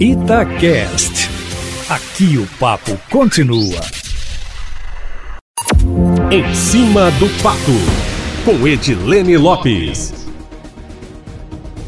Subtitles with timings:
[0.00, 1.28] Itacast.
[1.90, 3.80] Aqui o papo continua.
[6.30, 7.72] Em cima do papo,
[8.44, 10.28] com Edilene Lopes.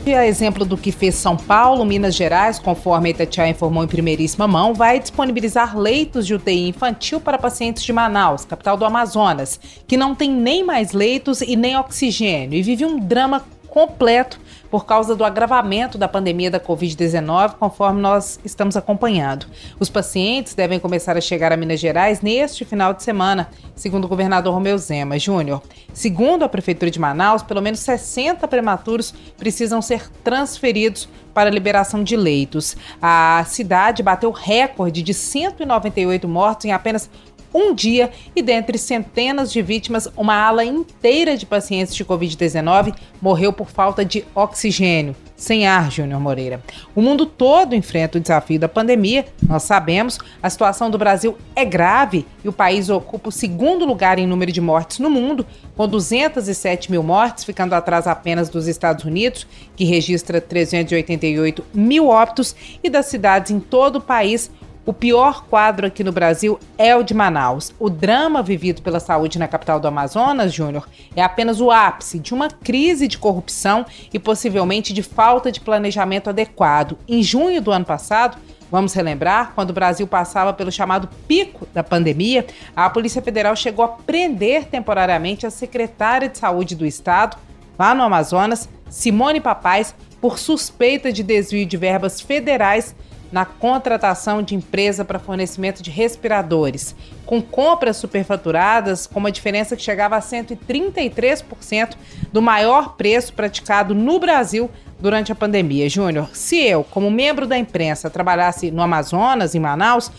[0.05, 3.87] E a exemplo do que fez São Paulo, Minas Gerais, conforme a Itatiaia informou em
[3.87, 9.61] primeiríssima mão, vai disponibilizar leitos de UTI infantil para pacientes de Manaus, capital do Amazonas,
[9.87, 14.41] que não tem nem mais leitos e nem oxigênio e vive um drama completo
[14.71, 19.47] por causa do agravamento da pandemia da Covid-19, conforme nós estamos acompanhando.
[19.79, 24.09] Os pacientes devem começar a chegar a Minas Gerais neste final de semana, segundo o
[24.09, 25.63] governador Romeu Zema Júnior.
[25.93, 32.17] Segundo a Prefeitura de Manaus, pelo menos 60 prematuros precisam ser transferidos para liberação de
[32.17, 32.77] leitos.
[33.03, 37.11] A cidade bateu recorde de 198 mortos em apenas
[37.53, 43.53] um dia e dentre centenas de vítimas, uma ala inteira de pacientes de Covid-19 morreu
[43.53, 45.15] por falta de oxigênio.
[45.41, 46.63] Sem ar, Júnior Moreira.
[46.95, 51.65] O mundo todo enfrenta o desafio da pandemia, nós sabemos, a situação do Brasil é
[51.65, 55.89] grave e o país ocupa o segundo lugar em número de mortes no mundo, com
[55.89, 62.91] 207 mil mortes, ficando atrás apenas dos Estados Unidos, que registra 388 mil óbitos, e
[62.91, 64.51] das cidades em todo o país,
[64.87, 67.73] o pior quadro aqui no Brasil é o de Manaus.
[67.79, 72.33] O drama vivido pela saúde na capital do Amazonas, Júnior, é apenas o ápice de
[72.33, 76.97] uma crise de corrupção e possivelmente de falta de planejamento adequado.
[77.07, 78.39] Em junho do ano passado,
[78.71, 83.85] Vamos relembrar, quando o Brasil passava pelo chamado pico da pandemia, a Polícia Federal chegou
[83.85, 87.37] a prender temporariamente a secretária de Saúde do Estado,
[87.77, 92.95] lá no Amazonas, Simone Papais, por suspeita de desvio de verbas federais
[93.33, 99.83] na contratação de empresa para fornecimento de respiradores, com compras superfaturadas, com uma diferença que
[99.83, 101.95] chegava a 133%
[102.33, 105.89] do maior preço praticado no Brasil durante a pandemia.
[105.89, 110.11] Júnior, se eu, como membro da imprensa, trabalhasse no Amazonas, em Manaus,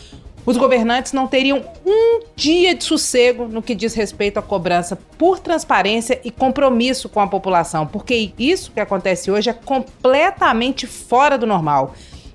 [0.44, 5.40] os governantes não teriam um dia de sossego no que diz respeito à cobrança por
[5.40, 11.46] transparência e compromisso com a população, porque isso que acontece hoje é completamente fora do
[11.46, 11.94] normal.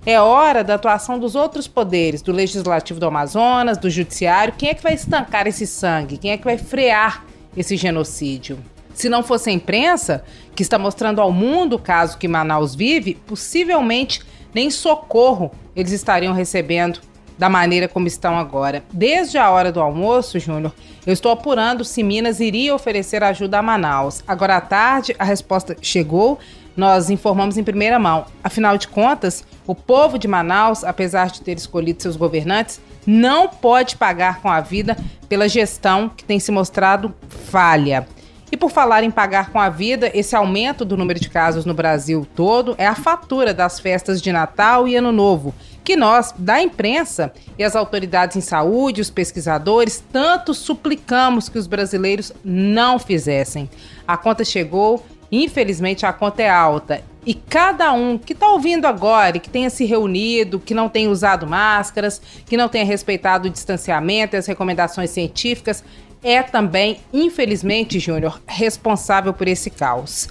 [0.09, 4.55] É hora da atuação dos outros poderes, do Legislativo do Amazonas, do Judiciário.
[4.57, 6.17] Quem é que vai estancar esse sangue?
[6.17, 7.25] Quem é que vai frear
[7.57, 8.57] esse genocídio?
[8.95, 10.23] Se não fosse a imprensa,
[10.55, 14.21] que está mostrando ao mundo o caso que Manaus vive, possivelmente
[14.55, 17.01] nem socorro eles estariam recebendo
[17.37, 18.85] da maneira como estão agora.
[18.93, 20.73] Desde a hora do almoço, Júnior,
[21.05, 24.23] eu estou apurando se Minas iria oferecer ajuda a Manaus.
[24.25, 26.39] Agora à tarde, a resposta chegou
[26.77, 28.27] nós informamos em primeira mão.
[28.45, 33.97] Afinal de contas, o povo de Manaus, apesar de ter escolhido seus governantes, não pode
[33.97, 34.97] pagar com a vida
[35.29, 37.15] pela gestão que tem se mostrado
[37.51, 38.07] falha.
[38.51, 41.75] E por falar em pagar com a vida, esse aumento do número de casos no
[41.75, 46.63] Brasil todo é a fatura das festas de Natal e Ano Novo, que nós, da
[46.63, 53.69] imprensa e as autoridades em saúde, os pesquisadores, tanto suplicamos que os brasileiros não fizessem.
[54.07, 59.37] A conta chegou Infelizmente a conta é alta e cada um que está ouvindo agora
[59.37, 63.51] e que tenha se reunido, que não tenha usado máscaras, que não tenha respeitado o
[63.51, 65.83] distanciamento e as recomendações científicas,
[66.23, 70.29] é também, infelizmente, Júnior, responsável por esse caos.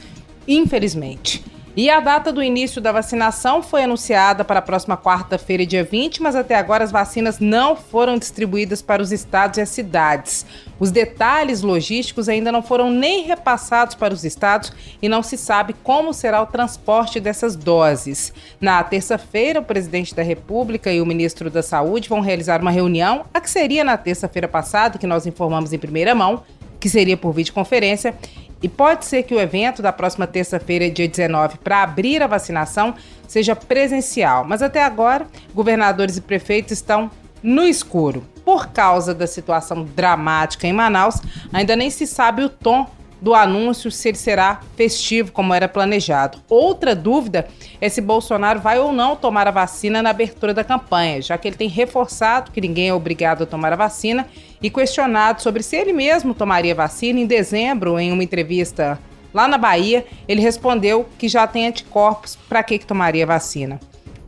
[0.47, 1.43] Infelizmente.
[1.77, 6.21] E a data do início da vacinação foi anunciada para a próxima quarta-feira, dia 20,
[6.21, 10.45] mas até agora as vacinas não foram distribuídas para os estados e as cidades.
[10.79, 14.71] Os detalhes logísticos ainda não foram nem repassados para os estados
[15.01, 18.31] e não se sabe como será o transporte dessas doses.
[18.61, 23.25] Na terça-feira, o presidente da República e o ministro da Saúde vão realizar uma reunião,
[23.33, 26.41] a que seria na terça-feira passada, que nós informamos em primeira mão,
[26.79, 28.13] que seria por videoconferência,
[28.65, 32.95] e pode ser que o evento da próxima terça-feira, dia 19, para abrir a vacinação,
[33.27, 34.43] seja presencial.
[34.43, 37.11] Mas até agora, governadores e prefeitos estão
[37.43, 38.25] no escuro.
[38.43, 41.21] Por causa da situação dramática em Manaus,
[41.53, 42.89] ainda nem se sabe o tom
[43.21, 46.39] do anúncio se ele será festivo como era planejado.
[46.49, 47.47] Outra dúvida
[47.79, 51.47] é se Bolsonaro vai ou não tomar a vacina na abertura da campanha, já que
[51.47, 54.27] ele tem reforçado que ninguém é obrigado a tomar a vacina
[54.61, 58.99] e questionado sobre se ele mesmo tomaria vacina em dezembro em uma entrevista
[59.33, 63.79] lá na Bahia, ele respondeu que já tem anticorpos, para que que tomaria vacina?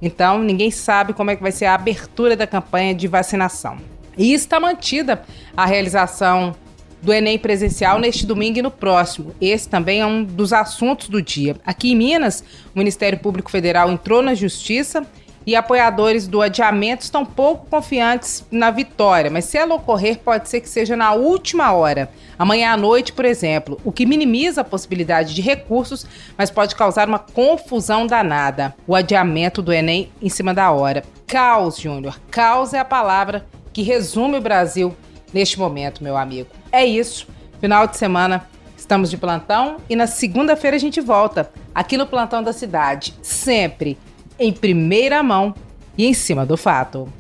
[0.02, 3.78] Então, ninguém sabe como é que vai ser a abertura da campanha de vacinação.
[4.18, 5.24] E está mantida
[5.56, 6.54] a realização
[7.02, 9.34] do Enem presencial neste domingo e no próximo.
[9.40, 11.56] Esse também é um dos assuntos do dia.
[11.66, 15.06] Aqui em Minas, o Ministério Público Federal entrou na Justiça
[15.48, 20.60] e apoiadores do adiamento estão pouco confiantes na vitória, mas se ela ocorrer, pode ser
[20.60, 25.34] que seja na última hora, amanhã à noite, por exemplo, o que minimiza a possibilidade
[25.34, 26.06] de recursos,
[26.38, 28.76] mas pode causar uma confusão danada.
[28.86, 31.06] O adiamento do Enem em cima da hora.
[31.26, 32.20] Caos, Júnior.
[32.30, 34.98] Caos é a palavra que resume o Brasil
[35.34, 36.50] neste momento, meu amigo.
[36.72, 37.28] É isso.
[37.60, 38.48] Final de semana
[38.78, 43.98] estamos de plantão e na segunda-feira a gente volta aqui no Plantão da Cidade, sempre
[44.40, 45.54] em primeira mão
[45.98, 47.12] e em cima do fato.